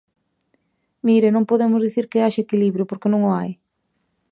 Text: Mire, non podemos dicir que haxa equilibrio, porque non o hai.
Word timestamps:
Mire, 1.07 1.29
non 1.31 1.49
podemos 1.51 1.81
dicir 1.87 2.05
que 2.11 2.23
haxa 2.25 2.43
equilibrio, 2.45 2.89
porque 2.89 3.11
non 3.11 3.21
o 3.29 3.33
hai. 3.37 3.51